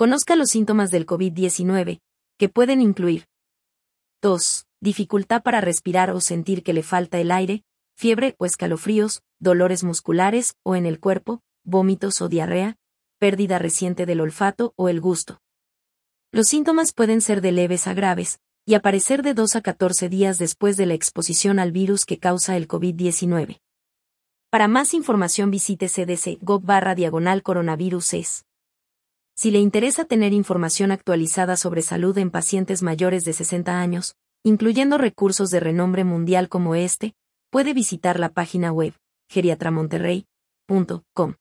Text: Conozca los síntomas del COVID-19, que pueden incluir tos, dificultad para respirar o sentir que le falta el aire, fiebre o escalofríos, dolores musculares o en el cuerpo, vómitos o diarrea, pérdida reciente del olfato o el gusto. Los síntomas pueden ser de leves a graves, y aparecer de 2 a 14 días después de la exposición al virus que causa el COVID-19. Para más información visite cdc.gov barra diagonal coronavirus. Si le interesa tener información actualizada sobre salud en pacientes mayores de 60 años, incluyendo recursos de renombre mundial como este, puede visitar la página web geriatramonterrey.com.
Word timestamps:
Conozca 0.00 0.34
los 0.34 0.48
síntomas 0.48 0.90
del 0.90 1.04
COVID-19, 1.04 2.00
que 2.38 2.48
pueden 2.48 2.80
incluir 2.80 3.26
tos, 4.22 4.64
dificultad 4.80 5.42
para 5.42 5.60
respirar 5.60 6.10
o 6.12 6.22
sentir 6.22 6.62
que 6.62 6.72
le 6.72 6.82
falta 6.82 7.20
el 7.20 7.30
aire, 7.30 7.64
fiebre 7.98 8.34
o 8.38 8.46
escalofríos, 8.46 9.20
dolores 9.40 9.84
musculares 9.84 10.54
o 10.62 10.74
en 10.74 10.86
el 10.86 11.00
cuerpo, 11.00 11.42
vómitos 11.64 12.22
o 12.22 12.30
diarrea, 12.30 12.78
pérdida 13.18 13.58
reciente 13.58 14.06
del 14.06 14.22
olfato 14.22 14.72
o 14.76 14.88
el 14.88 15.02
gusto. 15.02 15.42
Los 16.32 16.46
síntomas 16.46 16.94
pueden 16.94 17.20
ser 17.20 17.42
de 17.42 17.52
leves 17.52 17.86
a 17.86 17.92
graves, 17.92 18.40
y 18.64 18.76
aparecer 18.76 19.22
de 19.22 19.34
2 19.34 19.56
a 19.56 19.60
14 19.60 20.08
días 20.08 20.38
después 20.38 20.78
de 20.78 20.86
la 20.86 20.94
exposición 20.94 21.58
al 21.58 21.72
virus 21.72 22.06
que 22.06 22.18
causa 22.18 22.56
el 22.56 22.68
COVID-19. 22.68 23.60
Para 24.48 24.66
más 24.66 24.94
información 24.94 25.50
visite 25.50 25.90
cdc.gov 25.90 26.64
barra 26.64 26.94
diagonal 26.94 27.42
coronavirus. 27.42 28.46
Si 29.40 29.50
le 29.50 29.58
interesa 29.58 30.04
tener 30.04 30.34
información 30.34 30.92
actualizada 30.92 31.56
sobre 31.56 31.80
salud 31.80 32.18
en 32.18 32.30
pacientes 32.30 32.82
mayores 32.82 33.24
de 33.24 33.32
60 33.32 33.80
años, 33.80 34.14
incluyendo 34.44 34.98
recursos 34.98 35.50
de 35.50 35.60
renombre 35.60 36.04
mundial 36.04 36.50
como 36.50 36.74
este, 36.74 37.14
puede 37.50 37.72
visitar 37.72 38.20
la 38.20 38.28
página 38.28 38.70
web 38.70 38.92
geriatramonterrey.com. 39.30 41.36